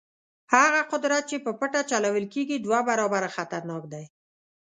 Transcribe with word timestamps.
هغه 0.53 0.81
قدرت 0.91 1.23
چې 1.31 1.37
په 1.45 1.51
پټه 1.59 1.81
چلول 1.91 2.25
کېږي 2.33 2.57
دوه 2.65 2.79
برابره 2.89 3.27
خطرناک 3.35 3.83
دی. 3.93 4.05